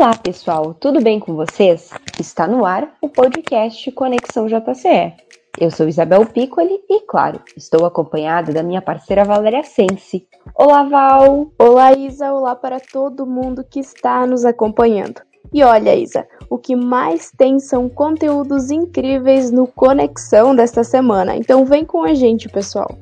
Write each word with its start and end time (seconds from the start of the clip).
Olá, 0.00 0.16
pessoal, 0.16 0.72
tudo 0.72 0.98
bem 1.02 1.20
com 1.20 1.34
vocês? 1.34 1.90
Está 2.18 2.46
no 2.46 2.64
ar 2.64 2.90
o 3.02 3.08
podcast 3.10 3.92
Conexão 3.92 4.46
JCE. 4.46 5.12
Eu 5.60 5.70
sou 5.70 5.86
Isabel 5.86 6.24
Piccoli 6.24 6.80
e, 6.88 7.00
claro, 7.00 7.38
estou 7.54 7.84
acompanhada 7.84 8.50
da 8.50 8.62
minha 8.62 8.80
parceira 8.80 9.26
Valéria 9.26 9.62
Sense. 9.62 10.26
Olá, 10.54 10.84
Val! 10.84 11.52
Olá, 11.58 11.92
Isa! 11.92 12.32
Olá 12.32 12.56
para 12.56 12.80
todo 12.80 13.26
mundo 13.26 13.62
que 13.62 13.78
está 13.78 14.26
nos 14.26 14.46
acompanhando. 14.46 15.20
E 15.52 15.62
olha, 15.62 15.94
Isa, 15.94 16.26
o 16.48 16.56
que 16.56 16.74
mais 16.74 17.30
tem 17.36 17.60
são 17.60 17.86
conteúdos 17.86 18.70
incríveis 18.70 19.50
no 19.50 19.66
Conexão 19.66 20.56
desta 20.56 20.82
semana. 20.82 21.36
Então 21.36 21.66
vem 21.66 21.84
com 21.84 22.04
a 22.04 22.14
gente, 22.14 22.48
pessoal. 22.48 22.98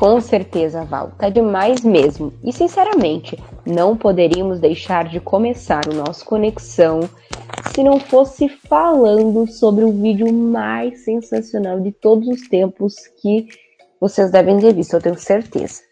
Com 0.00 0.18
certeza, 0.18 0.82
Val, 0.82 1.12
tá 1.18 1.28
demais 1.28 1.82
mesmo. 1.82 2.32
E 2.42 2.54
sinceramente, 2.54 3.38
não 3.66 3.96
poderíamos 3.96 4.60
deixar 4.60 5.08
de 5.08 5.20
começar 5.20 5.86
o 5.88 5.94
nosso 5.94 6.24
Conexão 6.24 7.08
se 7.74 7.84
não 7.84 8.00
fosse 8.00 8.48
falando 8.48 9.46
sobre 9.46 9.84
o 9.84 9.92
vídeo 9.92 10.32
mais 10.32 11.04
sensacional 11.04 11.80
de 11.80 11.92
todos 11.92 12.26
os 12.28 12.48
tempos 12.48 12.94
que 13.20 13.46
vocês 14.00 14.30
devem 14.30 14.58
ter 14.58 14.74
visto, 14.74 14.94
eu 14.94 15.00
tenho 15.00 15.18
certeza. 15.18 15.82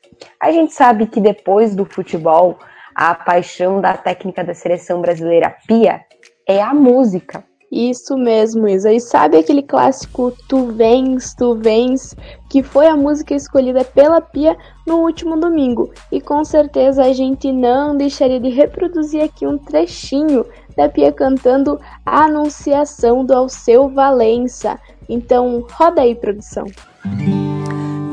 A 0.41 0.50
gente 0.50 0.72
sabe 0.72 1.06
que 1.06 1.20
depois 1.20 1.77
do 1.77 1.84
futebol, 1.84 2.58
a 2.94 3.14
paixão 3.14 3.80
da 3.80 3.96
técnica 3.96 4.42
da 4.42 4.55
seleção 4.55 5.00
brasileira 5.00 5.55
Pia 5.66 6.00
é 6.46 6.60
a 6.60 6.74
música. 6.74 7.44
Isso 7.70 8.16
mesmo, 8.16 8.66
Isa. 8.66 8.92
E 8.92 8.98
sabe 8.98 9.36
aquele 9.36 9.62
clássico 9.62 10.32
Tu 10.48 10.66
Vens, 10.72 11.34
Tu 11.34 11.54
Vens, 11.56 12.16
que 12.48 12.62
foi 12.62 12.86
a 12.86 12.96
música 12.96 13.34
escolhida 13.34 13.84
pela 13.84 14.20
Pia 14.20 14.56
no 14.86 15.00
último 15.00 15.38
domingo? 15.38 15.91
E 16.10 16.20
com 16.20 16.44
certeza 16.44 17.05
a 17.05 17.12
gente 17.12 17.52
não 17.52 17.97
deixaria 17.97 18.41
de 18.41 18.48
reproduzir 18.48 19.22
aqui 19.22 19.47
um 19.47 19.58
trechinho 19.58 20.47
da 20.77 20.88
Pia 20.88 21.12
cantando 21.12 21.78
a 22.06 22.25
anunciação 22.25 23.25
do 23.25 23.34
Alceu 23.34 23.88
Valença. 23.88 24.78
Então, 25.08 25.66
roda 25.70 26.00
aí, 26.00 26.14
produção. 26.14 26.64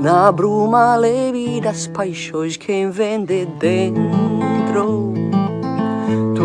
Na 0.01 0.31
bruma 0.31 0.95
leve 0.95 1.61
das 1.61 1.87
paixões 1.87 2.57
quem 2.57 2.89
vem 2.89 3.23
de 3.23 3.45
dentro 3.45 5.24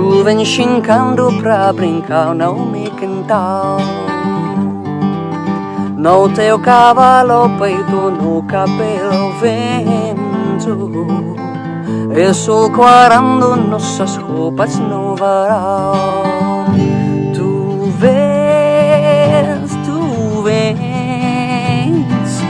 Tu 0.01 0.25
vem 0.25 0.43
chincando 0.47 1.31
pra 1.43 1.71
brincar, 1.75 2.35
não 2.35 2.65
me 2.65 2.89
cantar 2.89 3.77
No 5.95 6.27
teu 6.31 6.59
cavalo 6.59 7.51
peito, 7.59 8.11
no 8.11 8.43
cabelo 8.45 9.35
vento. 9.39 11.37
Eu 12.17 12.33
quarando 12.71 13.57
nossas 13.57 14.17
roupas 14.17 14.79
no 14.79 15.15
varal. 15.17 16.65
Tu 17.35 17.93
vens, 17.99 19.71
tu 19.85 20.43
vens 20.43 22.41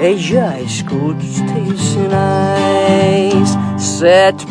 E 0.00 0.16
já 0.16 0.60
escuto 0.60 1.18
os 1.18 1.40
teus 1.40 1.80
sinais. 1.80 3.58
Sete 3.76 4.46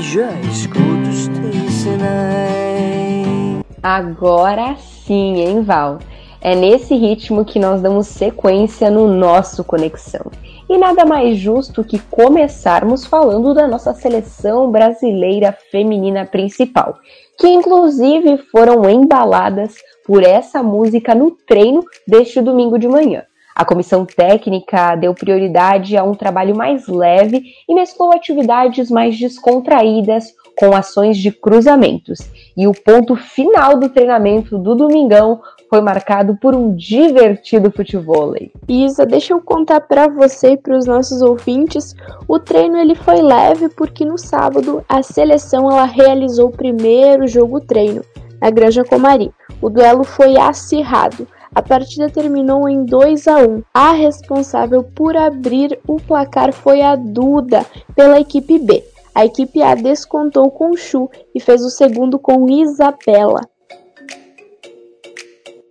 já 0.00 0.30
escuto 0.42 1.08
os 1.10 1.26
teus 1.28 1.72
sinais. 1.72 3.64
Agora 3.82 4.76
sim, 4.76 5.40
hein, 5.40 5.62
Val? 5.62 5.98
É 6.40 6.54
nesse 6.54 6.94
ritmo 6.94 7.44
que 7.44 7.58
nós 7.58 7.82
damos 7.82 8.06
sequência 8.06 8.90
no 8.90 9.08
nosso 9.08 9.64
Conexão. 9.64 10.30
E 10.68 10.78
nada 10.78 11.04
mais 11.04 11.36
justo 11.36 11.82
que 11.82 11.98
começarmos 11.98 13.04
falando 13.04 13.52
da 13.52 13.66
nossa 13.66 13.92
seleção 13.92 14.70
brasileira 14.70 15.56
feminina 15.70 16.24
principal, 16.24 16.96
que 17.38 17.48
inclusive 17.48 18.38
foram 18.52 18.88
embaladas 18.88 19.74
por 20.06 20.22
essa 20.22 20.62
música 20.62 21.14
no 21.14 21.32
treino 21.32 21.82
deste 22.06 22.40
domingo 22.40 22.78
de 22.78 22.86
manhã. 22.86 23.24
A 23.54 23.64
comissão 23.64 24.04
técnica 24.04 24.96
deu 24.96 25.14
prioridade 25.14 25.96
a 25.96 26.02
um 26.02 26.14
trabalho 26.14 26.56
mais 26.56 26.88
leve 26.88 27.42
e 27.68 27.74
mesclou 27.74 28.12
atividades 28.12 28.90
mais 28.90 29.16
descontraídas 29.18 30.34
com 30.58 30.74
ações 30.74 31.16
de 31.18 31.30
cruzamentos. 31.30 32.18
E 32.56 32.66
o 32.66 32.72
ponto 32.72 33.14
final 33.16 33.78
do 33.78 33.88
treinamento 33.88 34.58
do 34.58 34.74
Domingão 34.74 35.40
foi 35.68 35.80
marcado 35.80 36.36
por 36.36 36.54
um 36.54 36.74
divertido 36.74 37.70
futebol. 37.70 38.34
Isa, 38.68 39.04
deixa 39.04 39.32
eu 39.32 39.40
contar 39.40 39.80
para 39.80 40.08
você 40.08 40.52
e 40.52 40.56
para 40.56 40.76
os 40.76 40.86
nossos 40.86 41.22
ouvintes, 41.22 41.94
o 42.28 42.38
treino 42.38 42.76
ele 42.76 42.94
foi 42.94 43.20
leve 43.20 43.68
porque 43.68 44.04
no 44.04 44.18
sábado 44.18 44.84
a 44.88 45.02
seleção 45.02 45.70
ela 45.70 45.84
realizou 45.84 46.48
o 46.48 46.56
primeiro 46.56 47.26
jogo 47.26 47.60
treino 47.60 48.02
na 48.40 48.50
Granja 48.50 48.84
Comari. 48.84 49.32
O 49.60 49.68
duelo 49.70 50.04
foi 50.04 50.36
acirrado. 50.36 51.26
A 51.54 51.62
partida 51.62 52.10
terminou 52.10 52.68
em 52.68 52.84
2 52.84 53.28
a 53.28 53.38
1. 53.38 53.62
A 53.72 53.92
responsável 53.92 54.82
por 54.82 55.16
abrir 55.16 55.78
o 55.86 55.96
placar 55.96 56.52
foi 56.52 56.82
a 56.82 56.96
Duda, 56.96 57.64
pela 57.94 58.18
equipe 58.18 58.58
B. 58.58 58.82
A 59.14 59.24
equipe 59.24 59.62
A 59.62 59.76
descontou 59.76 60.50
com 60.50 60.76
Chu 60.76 61.08
e 61.32 61.38
fez 61.38 61.62
o 61.64 61.70
segundo 61.70 62.18
com 62.18 62.50
Isabela. 62.50 63.40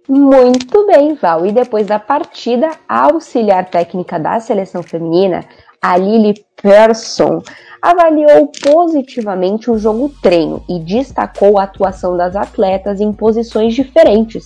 Muito 0.07 0.85
bem, 0.87 1.15
Val. 1.15 1.45
E 1.45 1.51
depois 1.51 1.85
da 1.85 1.99
partida, 1.99 2.69
a 2.87 3.11
auxiliar 3.11 3.69
técnica 3.69 4.17
da 4.17 4.39
seleção 4.39 4.81
feminina, 4.81 5.43
a 5.81 5.97
Lili 5.97 6.45
Persson, 6.61 7.41
avaliou 7.81 8.49
positivamente 8.63 9.69
o 9.69 9.77
jogo 9.77 10.09
treino 10.21 10.63
e 10.69 10.79
destacou 10.79 11.59
a 11.59 11.63
atuação 11.63 12.15
das 12.15 12.37
atletas 12.37 13.01
em 13.01 13.11
posições 13.11 13.73
diferentes. 13.73 14.45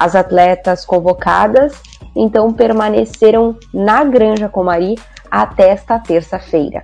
As 0.00 0.16
atletas 0.16 0.84
convocadas 0.86 1.74
então 2.16 2.52
permaneceram 2.52 3.56
na 3.72 4.02
Granja 4.02 4.48
Comari 4.48 4.96
até 5.30 5.68
esta 5.68 5.98
terça-feira. 5.98 6.82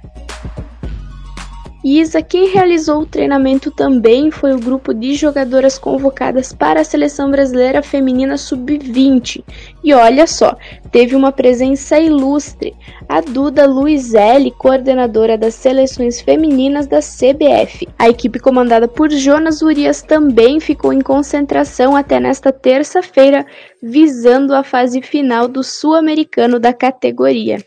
Isa, 1.89 2.21
quem 2.21 2.49
realizou 2.49 3.03
o 3.03 3.07
treinamento 3.07 3.71
também 3.71 4.29
foi 4.29 4.53
o 4.53 4.59
grupo 4.59 4.93
de 4.93 5.15
jogadoras 5.15 5.79
convocadas 5.79 6.53
para 6.53 6.81
a 6.81 6.85
seleção 6.85 7.31
brasileira 7.31 7.81
feminina 7.81 8.37
sub-20. 8.37 9.45
E 9.85 9.95
olha 9.95 10.27
só, 10.27 10.57
teve 10.91 11.15
uma 11.15 11.31
presença 11.31 11.97
ilustre, 11.97 12.75
a 13.09 13.21
Duda 13.21 13.69
Luizelli, 13.69 14.51
coordenadora 14.51 15.39
das 15.39 15.55
seleções 15.55 16.21
femininas 16.21 16.89
da 16.89 16.99
CBF. 16.99 17.87
A 17.97 18.09
equipe 18.09 18.41
comandada 18.41 18.89
por 18.89 19.09
Jonas 19.09 19.63
Urias 19.63 20.03
também 20.03 20.59
ficou 20.59 20.93
em 20.93 21.01
concentração 21.01 21.95
até 21.95 22.19
nesta 22.19 22.51
terça-feira, 22.51 23.47
visando 23.81 24.57
a 24.57 24.65
fase 24.65 25.01
final 25.01 25.47
do 25.47 25.63
sul-americano 25.63 26.59
da 26.59 26.73
categoria. 26.73 27.59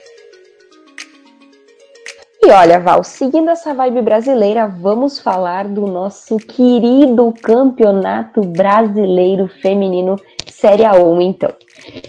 E 2.42 2.52
olha, 2.52 2.80
Val, 2.80 3.04
seguindo 3.04 3.50
essa 3.50 3.74
vibe 3.74 4.02
brasileira, 4.02 4.66
vamos 4.66 5.20
falar 5.20 5.68
do 5.68 5.86
nosso 5.86 6.38
querido 6.38 7.34
Campeonato 7.42 8.40
Brasileiro 8.42 9.50
Feminino 9.62 10.16
Série 10.50 10.84
A1, 10.84 11.22
então. 11.22 11.54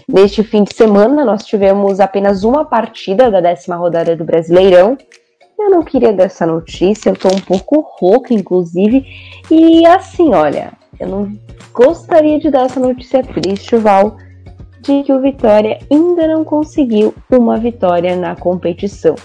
Neste 0.07 0.41
fim 0.41 0.63
de 0.63 0.73
semana, 0.73 1.25
nós 1.25 1.45
tivemos 1.45 1.99
apenas 1.99 2.45
uma 2.45 2.63
partida 2.63 3.29
da 3.29 3.41
décima 3.41 3.75
rodada 3.75 4.15
do 4.15 4.23
Brasileirão. 4.23 4.97
Eu 5.59 5.69
não 5.69 5.83
queria 5.83 6.13
dar 6.13 6.23
essa 6.23 6.45
notícia, 6.45 7.09
eu 7.09 7.17
tô 7.17 7.27
um 7.27 7.41
pouco 7.41 7.85
rouca, 7.99 8.33
inclusive. 8.33 9.05
E 9.51 9.85
assim, 9.85 10.33
olha, 10.33 10.71
eu 10.97 11.09
não 11.09 11.37
gostaria 11.73 12.39
de 12.39 12.49
dar 12.49 12.67
essa 12.67 12.79
notícia 12.79 13.21
triste, 13.21 13.75
Val, 13.75 14.15
de 14.79 15.03
que 15.03 15.11
o 15.11 15.19
Vitória 15.19 15.77
ainda 15.91 16.25
não 16.25 16.45
conseguiu 16.45 17.13
uma 17.29 17.57
vitória 17.57 18.15
na 18.15 18.33
competição. 18.33 19.15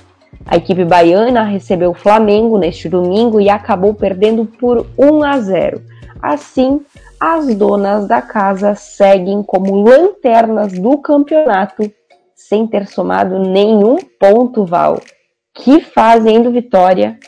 A 0.47 0.57
equipe 0.57 0.85
baiana 0.85 1.43
recebeu 1.43 1.91
o 1.91 1.95
Flamengo 1.95 2.57
neste 2.57 2.89
domingo 2.89 3.41
e 3.41 3.51
acabou 3.51 3.93
perdendo 3.93 4.47
por 4.47 4.87
1 4.97 5.25
a 5.25 5.41
0. 5.41 5.83
Assim, 6.23 6.81
as 7.19 7.53
donas 7.55 8.07
da 8.07 8.23
casa 8.23 8.75
seguem 8.75 9.43
como 9.43 9.83
lanternas 9.83 10.73
do 10.73 10.99
campeonato, 10.99 11.91
sem 12.35 12.67
ter 12.67 12.87
somado 12.87 13.39
nenhum 13.41 13.97
ponto, 14.21 14.65
Val. 14.65 15.01
Que 15.53 15.81
fazem 15.81 16.43
do 16.43 16.53
Vitória 16.53 17.19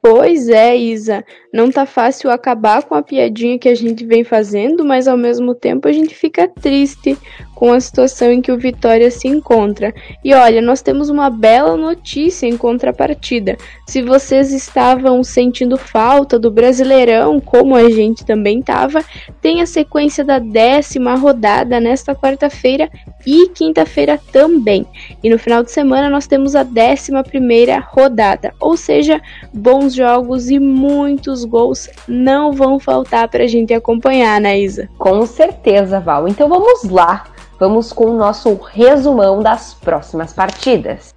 Pois 0.00 0.48
é, 0.48 0.76
Isa. 0.76 1.24
Não 1.52 1.70
tá 1.70 1.84
fácil 1.84 2.30
acabar 2.30 2.84
com 2.84 2.94
a 2.94 3.02
piadinha 3.02 3.58
que 3.58 3.68
a 3.68 3.74
gente 3.74 4.06
vem 4.06 4.22
fazendo, 4.22 4.84
mas 4.84 5.08
ao 5.08 5.16
mesmo 5.16 5.54
tempo 5.54 5.88
a 5.88 5.92
gente 5.92 6.14
fica 6.14 6.46
triste 6.46 7.18
com 7.58 7.72
a 7.72 7.80
situação 7.80 8.30
em 8.30 8.40
que 8.40 8.52
o 8.52 8.56
Vitória 8.56 9.10
se 9.10 9.26
encontra. 9.26 9.92
E 10.24 10.32
olha, 10.32 10.62
nós 10.62 10.80
temos 10.80 11.10
uma 11.10 11.28
bela 11.28 11.76
notícia 11.76 12.46
em 12.46 12.56
contrapartida. 12.56 13.56
Se 13.84 14.00
vocês 14.00 14.52
estavam 14.52 15.24
sentindo 15.24 15.76
falta 15.76 16.38
do 16.38 16.52
Brasileirão, 16.52 17.40
como 17.40 17.74
a 17.74 17.90
gente 17.90 18.24
também 18.24 18.60
estava, 18.60 19.04
tem 19.42 19.60
a 19.60 19.66
sequência 19.66 20.24
da 20.24 20.38
décima 20.38 21.16
rodada 21.16 21.80
nesta 21.80 22.14
quarta-feira 22.14 22.88
e 23.26 23.48
quinta-feira 23.48 24.20
também. 24.30 24.86
E 25.20 25.28
no 25.28 25.36
final 25.36 25.64
de 25.64 25.72
semana 25.72 26.08
nós 26.08 26.28
temos 26.28 26.54
a 26.54 26.62
décima 26.62 27.24
primeira 27.24 27.80
rodada, 27.80 28.54
ou 28.60 28.76
seja, 28.76 29.20
bons 29.52 29.94
jogos 29.94 30.48
e 30.48 30.60
muitos 30.60 31.44
gols 31.44 31.90
não 32.06 32.52
vão 32.52 32.78
faltar 32.78 33.26
para 33.26 33.42
a 33.42 33.48
gente 33.48 33.74
acompanhar, 33.74 34.40
né, 34.40 34.60
Isa? 34.60 34.88
Com 34.96 35.26
certeza, 35.26 35.98
Val. 35.98 36.28
Então 36.28 36.48
vamos 36.48 36.84
lá, 36.84 37.24
vamos 37.58 37.92
com 37.92 38.06
o 38.06 38.16
nosso 38.16 38.54
resumão 38.54 39.42
das 39.42 39.74
próximas 39.74 40.32
partidas. 40.32 41.14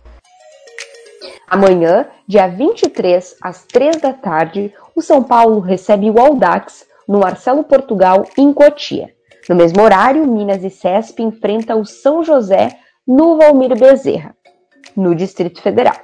Amanhã, 1.48 2.08
dia 2.28 2.48
23, 2.48 3.36
às 3.42 3.66
3 3.66 3.98
da 3.98 4.14
tarde, 4.14 4.74
o 4.96 5.02
São 5.02 5.22
Paulo 5.22 5.60
recebe 5.60 6.10
o 6.10 6.20
Audax 6.20 6.86
no 7.08 7.20
Marcelo 7.20 7.64
Portugal, 7.64 8.26
em 8.38 8.54
Cotia. 8.54 9.14
No 9.50 9.56
mesmo 9.56 9.82
horário, 9.82 10.26
Minas 10.26 10.64
e 10.64 10.70
Cesp 10.70 11.20
enfrentam 11.20 11.82
o 11.82 11.86
São 11.86 12.24
José 12.24 12.80
no 13.06 13.38
Valmir 13.38 13.78
Bezerra, 13.78 14.36
no 14.96 15.14
Distrito 15.14 15.62
Federal. 15.62 16.01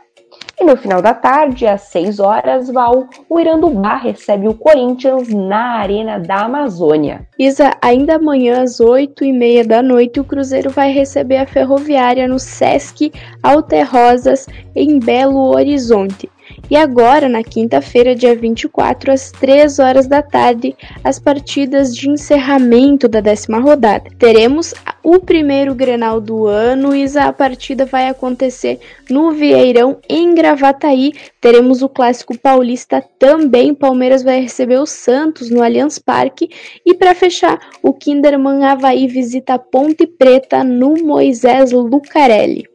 No 0.67 0.75
final 0.75 1.01
da 1.01 1.13
tarde, 1.13 1.65
às 1.65 1.83
6 1.83 2.19
horas, 2.19 2.69
Val, 2.69 3.07
o 3.29 3.39
Irandubá 3.39 3.95
recebe 3.95 4.49
o 4.49 4.53
Corinthians 4.53 5.29
na 5.29 5.77
Arena 5.77 6.19
da 6.19 6.41
Amazônia. 6.41 7.25
Isa, 7.39 7.71
ainda 7.81 8.15
amanhã 8.15 8.63
às 8.63 8.81
8 8.81 9.23
e 9.23 9.31
meia 9.31 9.63
da 9.63 9.81
noite, 9.81 10.19
o 10.19 10.25
Cruzeiro 10.25 10.69
vai 10.69 10.91
receber 10.91 11.37
a 11.37 11.47
Ferroviária 11.47 12.27
no 12.27 12.37
Sesc 12.37 13.13
Alterrosas, 13.41 14.45
em 14.75 14.99
Belo 14.99 15.55
Horizonte. 15.55 16.29
E 16.69 16.75
agora, 16.75 17.29
na 17.29 17.43
quinta-feira, 17.43 18.13
dia 18.13 18.35
24, 18.35 19.13
às 19.13 19.31
3 19.31 19.79
horas 19.79 20.05
da 20.05 20.21
tarde, 20.21 20.75
as 21.01 21.17
partidas 21.17 21.95
de 21.95 22.09
encerramento 22.09 23.07
da 23.07 23.21
décima 23.21 23.59
rodada. 23.59 24.09
Teremos 24.19 24.73
o 25.07 25.21
primeiro 25.21 25.73
Grenal 25.73 26.19
do 26.19 26.47
ano 26.47 26.93
e 26.93 27.05
a 27.17 27.31
partida 27.31 27.85
vai 27.85 28.09
acontecer 28.09 28.77
no 29.09 29.31
Vieirão, 29.31 29.99
em 30.09 30.35
Gravataí. 30.35 31.13
Teremos 31.39 31.81
o 31.81 31.87
Clássico 31.87 32.37
Paulista 32.37 33.01
também. 33.17 33.73
Palmeiras 33.73 34.21
vai 34.21 34.41
receber 34.41 34.79
o 34.79 34.85
Santos 34.85 35.49
no 35.49 35.63
Allianz 35.63 35.97
Parque. 35.97 36.49
E 36.85 36.93
para 36.93 37.15
fechar, 37.15 37.57
o 37.81 37.93
Kinderman 37.93 38.65
Havaí 38.65 39.07
visita 39.07 39.53
a 39.53 39.59
Ponte 39.59 40.05
Preta 40.05 40.61
no 40.61 40.95
Moisés 40.95 41.71
Lucarelli. 41.71 42.67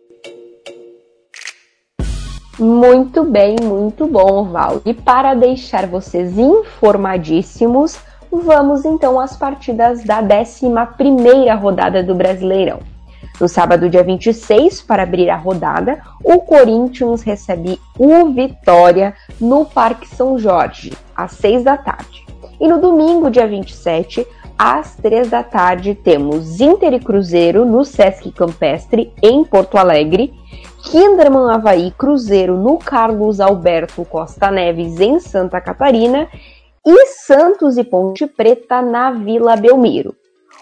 Muito 2.58 3.24
bem, 3.24 3.56
muito 3.62 4.06
bom, 4.06 4.44
Val. 4.44 4.80
E 4.86 4.94
para 4.94 5.34
deixar 5.34 5.86
vocês 5.86 6.38
informadíssimos, 6.38 7.98
vamos 8.40 8.84
então 8.84 9.20
às 9.20 9.36
partidas 9.36 10.02
da 10.04 10.20
11 10.20 10.66
rodada 11.60 12.02
do 12.02 12.14
Brasileirão. 12.14 12.80
No 13.40 13.48
sábado, 13.48 13.90
dia 13.90 14.02
26, 14.02 14.82
para 14.82 15.02
abrir 15.02 15.28
a 15.28 15.36
rodada, 15.36 16.00
o 16.22 16.38
Corinthians 16.40 17.22
recebe 17.22 17.80
o 17.98 18.30
Vitória 18.30 19.14
no 19.40 19.64
Parque 19.64 20.06
São 20.06 20.38
Jorge, 20.38 20.92
às 21.14 21.32
6 21.32 21.64
da 21.64 21.76
tarde. 21.76 22.24
E 22.60 22.68
no 22.68 22.80
domingo, 22.80 23.30
dia 23.30 23.46
27, 23.46 24.26
às 24.56 24.94
3 24.96 25.28
da 25.28 25.42
tarde, 25.42 25.94
temos 25.94 26.60
Inter 26.60 26.92
e 26.92 27.00
Cruzeiro 27.00 27.64
no 27.64 27.84
Sesc 27.84 28.30
Campestre, 28.30 29.12
em 29.20 29.42
Porto 29.44 29.76
Alegre, 29.76 30.32
Kinderman 30.84 31.50
Havaí 31.50 31.92
Cruzeiro 31.92 32.56
no 32.56 32.78
Carlos 32.78 33.40
Alberto 33.40 34.04
Costa 34.04 34.50
Neves, 34.50 35.00
em 35.00 35.18
Santa 35.18 35.60
Catarina, 35.60 36.28
e 36.86 37.06
Santos 37.06 37.78
e 37.78 37.84
Ponte 37.84 38.26
Preta 38.26 38.82
na 38.82 39.10
Vila 39.12 39.56
Belmiro. 39.56 40.14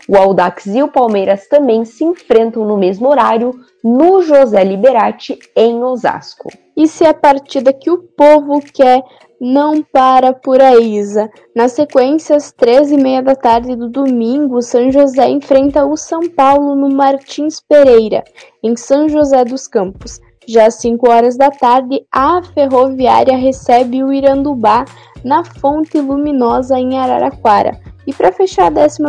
O 0.08 0.16
Audax 0.16 0.66
e 0.66 0.82
o 0.82 0.88
Palmeiras 0.88 1.46
também 1.46 1.84
se 1.84 2.04
enfrentam 2.04 2.64
no 2.64 2.76
mesmo 2.76 3.08
horário 3.08 3.52
no 3.82 4.22
José 4.22 4.64
Liberati, 4.64 5.38
em 5.54 5.82
Osasco. 5.82 6.50
E 6.76 6.88
se 6.88 7.04
a 7.04 7.14
partida 7.14 7.72
que 7.72 7.90
o 7.90 7.98
povo 7.98 8.60
quer 8.72 9.02
não 9.40 9.82
para 9.82 10.34
por 10.34 10.60
aí, 10.60 10.96
Isa. 10.96 11.30
Na 11.56 11.68
sequência, 11.68 12.36
às 12.36 12.52
13h30 12.52 13.22
da 13.22 13.34
tarde 13.34 13.74
do 13.74 13.88
domingo, 13.88 14.60
São 14.60 14.90
José 14.90 15.28
enfrenta 15.30 15.86
o 15.86 15.96
São 15.96 16.28
Paulo 16.28 16.74
no 16.74 16.90
Martins 16.90 17.60
Pereira, 17.60 18.22
em 18.62 18.76
São 18.76 19.08
José 19.08 19.44
dos 19.44 19.66
Campos. 19.66 20.20
Já 20.46 20.66
às 20.66 20.74
5 20.74 21.08
horas 21.08 21.36
da 21.36 21.50
tarde, 21.50 22.04
a 22.12 22.42
Ferroviária 22.42 23.36
recebe 23.36 24.02
o 24.02 24.12
Irandubá 24.12 24.84
na 25.24 25.44
Fonte 25.44 25.98
Luminosa 25.98 26.78
em 26.78 26.98
Araraquara. 26.98 27.78
E 28.06 28.12
para 28.12 28.32
fechar 28.32 28.72
a 28.72 28.84
11 28.84 29.02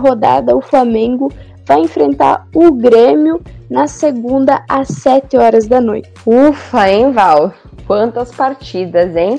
rodada, 0.00 0.56
o 0.56 0.60
Flamengo 0.60 1.32
vai 1.66 1.80
enfrentar 1.80 2.46
o 2.54 2.72
Grêmio 2.72 3.40
na 3.70 3.86
segunda 3.86 4.64
às 4.68 4.88
7 4.88 5.36
horas 5.36 5.66
da 5.66 5.80
noite. 5.80 6.10
Ufa, 6.26 6.88
hein, 6.88 7.12
Val? 7.12 7.52
Quantas 7.86 8.34
partidas, 8.34 9.14
hein? 9.14 9.38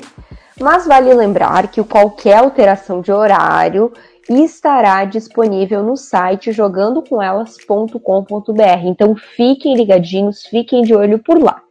mas 0.60 0.86
vale 0.86 1.12
lembrar 1.14 1.68
que 1.68 1.82
qualquer 1.82 2.36
alteração 2.36 3.00
de 3.00 3.10
horário 3.10 3.90
estará 4.28 5.06
disponível 5.06 5.82
no 5.82 5.96
site 5.96 6.52
jogandocomElas.com.br. 6.52 8.84
Então 8.84 9.16
fiquem 9.16 9.74
ligadinhos, 9.74 10.44
fiquem 10.44 10.82
de 10.82 10.94
olho 10.94 11.18
por 11.18 11.42
lá. 11.42 11.62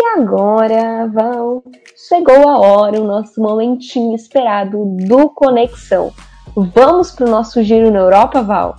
E 0.00 0.20
agora, 0.20 1.08
Val, 1.08 1.60
chegou 2.08 2.48
a 2.48 2.56
hora, 2.56 3.00
o 3.00 3.04
nosso 3.04 3.42
momentinho 3.42 4.14
esperado 4.14 4.84
do 4.84 5.28
Conexão. 5.28 6.12
Vamos 6.72 7.10
para 7.10 7.26
o 7.26 7.30
nosso 7.30 7.60
giro 7.64 7.90
na 7.90 7.98
Europa, 7.98 8.40
Val? 8.40 8.76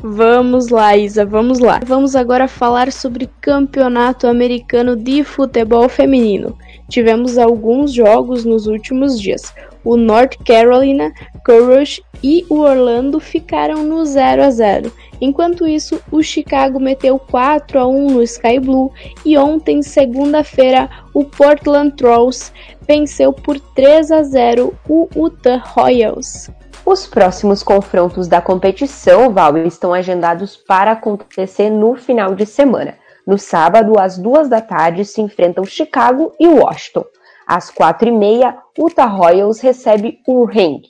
Vamos 0.00 0.68
lá, 0.68 0.96
Isa, 0.96 1.26
vamos 1.26 1.58
lá. 1.58 1.80
Vamos 1.84 2.14
agora 2.14 2.46
falar 2.46 2.92
sobre 2.92 3.28
Campeonato 3.40 4.28
Americano 4.28 4.94
de 4.94 5.24
Futebol 5.24 5.88
Feminino. 5.88 6.56
Tivemos 6.88 7.38
alguns 7.38 7.92
jogos 7.92 8.44
nos 8.44 8.68
últimos 8.68 9.20
dias. 9.20 9.52
O 9.84 9.96
North 9.96 10.36
Carolina 10.44 11.12
Courage 11.44 12.02
e 12.22 12.44
o 12.48 12.60
Orlando 12.60 13.20
ficaram 13.20 13.82
no 13.82 14.04
0 14.04 14.42
a 14.42 14.50
0. 14.50 14.92
Enquanto 15.20 15.66
isso, 15.66 16.00
o 16.10 16.22
Chicago 16.22 16.78
meteu 16.78 17.18
4 17.18 17.78
a 17.78 17.86
1 17.86 18.10
no 18.10 18.22
Sky 18.22 18.60
Blue 18.60 18.92
e 19.24 19.36
ontem, 19.36 19.82
segunda-feira, 19.82 20.88
o 21.14 21.24
Portland 21.24 21.96
Trolls 21.96 22.52
venceu 22.86 23.32
por 23.32 23.58
3 23.58 24.10
a 24.12 24.22
0 24.22 24.74
o 24.88 25.08
Utah 25.16 25.56
Royals. 25.56 26.50
Os 26.86 27.06
próximos 27.06 27.62
confrontos 27.62 28.28
da 28.28 28.40
competição, 28.40 29.32
Val, 29.32 29.58
estão 29.58 29.92
agendados 29.92 30.56
para 30.56 30.92
acontecer 30.92 31.68
no 31.68 31.96
final 31.96 32.34
de 32.34 32.46
semana. 32.46 32.94
No 33.26 33.36
sábado, 33.36 33.98
às 33.98 34.16
duas 34.16 34.48
da 34.48 34.62
tarde, 34.62 35.04
se 35.04 35.20
enfrentam 35.20 35.64
Chicago 35.64 36.32
e 36.40 36.48
Washington. 36.48 37.04
Às 37.48 37.70
quatro 37.70 38.06
e 38.06 38.12
meia, 38.12 38.58
Utah 38.78 39.06
Royals 39.06 39.60
recebe 39.60 40.20
o 40.26 40.44
Ring. 40.44 40.82